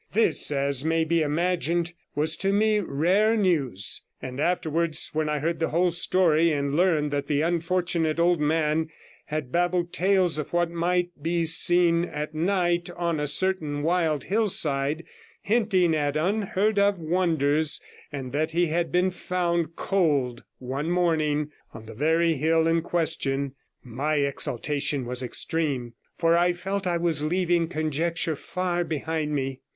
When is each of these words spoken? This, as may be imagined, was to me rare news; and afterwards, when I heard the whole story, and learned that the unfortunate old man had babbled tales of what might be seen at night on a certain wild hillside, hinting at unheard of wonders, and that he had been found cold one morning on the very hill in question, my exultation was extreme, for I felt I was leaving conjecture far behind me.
This, 0.13 0.49
as 0.49 0.83
may 0.83 1.03
be 1.03 1.21
imagined, 1.21 1.93
was 2.15 2.35
to 2.37 2.51
me 2.51 2.79
rare 2.79 3.37
news; 3.37 4.01
and 4.19 4.39
afterwards, 4.39 5.11
when 5.13 5.29
I 5.29 5.37
heard 5.37 5.59
the 5.59 5.69
whole 5.69 5.91
story, 5.91 6.51
and 6.51 6.73
learned 6.73 7.11
that 7.11 7.27
the 7.27 7.43
unfortunate 7.43 8.19
old 8.19 8.39
man 8.39 8.89
had 9.25 9.51
babbled 9.51 9.93
tales 9.93 10.39
of 10.39 10.53
what 10.53 10.71
might 10.71 11.11
be 11.21 11.45
seen 11.45 12.03
at 12.03 12.33
night 12.33 12.89
on 12.97 13.19
a 13.19 13.27
certain 13.27 13.83
wild 13.83 14.23
hillside, 14.23 15.05
hinting 15.43 15.95
at 15.95 16.17
unheard 16.17 16.79
of 16.79 16.97
wonders, 16.97 17.79
and 18.11 18.31
that 18.31 18.53
he 18.53 18.65
had 18.65 18.91
been 18.91 19.11
found 19.11 19.75
cold 19.75 20.43
one 20.57 20.89
morning 20.89 21.51
on 21.75 21.85
the 21.85 21.93
very 21.93 22.33
hill 22.33 22.65
in 22.67 22.81
question, 22.81 23.53
my 23.83 24.15
exultation 24.15 25.05
was 25.05 25.21
extreme, 25.21 25.93
for 26.17 26.35
I 26.35 26.53
felt 26.53 26.87
I 26.87 26.97
was 26.97 27.23
leaving 27.23 27.67
conjecture 27.67 28.35
far 28.35 28.83
behind 28.83 29.35
me. 29.35 29.61